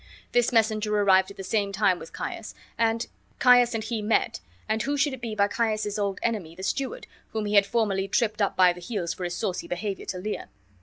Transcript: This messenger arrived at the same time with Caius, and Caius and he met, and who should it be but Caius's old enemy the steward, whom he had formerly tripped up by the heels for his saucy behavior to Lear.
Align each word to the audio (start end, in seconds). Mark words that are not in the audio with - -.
This 0.31 0.51
messenger 0.51 0.97
arrived 0.99 1.29
at 1.29 1.37
the 1.37 1.43
same 1.43 1.71
time 1.71 1.99
with 1.99 2.11
Caius, 2.11 2.55
and 2.75 3.05
Caius 3.37 3.75
and 3.75 3.83
he 3.83 4.01
met, 4.01 4.39
and 4.67 4.81
who 4.81 4.97
should 4.97 5.13
it 5.13 5.21
be 5.21 5.35
but 5.35 5.51
Caius's 5.51 5.99
old 5.99 6.19
enemy 6.23 6.55
the 6.55 6.63
steward, 6.63 7.05
whom 7.33 7.45
he 7.45 7.53
had 7.53 7.67
formerly 7.67 8.07
tripped 8.07 8.41
up 8.41 8.55
by 8.57 8.73
the 8.73 8.81
heels 8.81 9.13
for 9.13 9.25
his 9.25 9.37
saucy 9.37 9.67
behavior 9.67 10.07
to 10.07 10.17
Lear. 10.17 10.49